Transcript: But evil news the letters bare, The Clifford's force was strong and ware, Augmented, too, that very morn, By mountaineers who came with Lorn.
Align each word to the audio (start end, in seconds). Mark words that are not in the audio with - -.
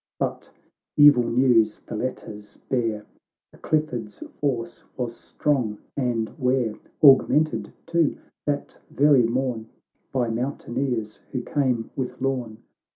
But 0.17 0.51
evil 0.97 1.25
news 1.29 1.77
the 1.77 1.95
letters 1.95 2.57
bare, 2.69 3.05
The 3.51 3.59
Clifford's 3.59 4.23
force 4.39 4.83
was 4.97 5.15
strong 5.15 5.77
and 5.95 6.27
ware, 6.39 6.73
Augmented, 7.03 7.71
too, 7.85 8.17
that 8.47 8.79
very 8.89 9.21
morn, 9.27 9.69
By 10.11 10.29
mountaineers 10.31 11.17
who 11.33 11.43
came 11.43 11.91
with 11.95 12.19
Lorn. 12.19 12.63